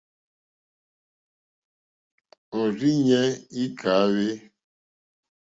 Òrzìɲɛ́ 2.59 3.23
î 3.63 3.65
kàhwé. 3.79 4.29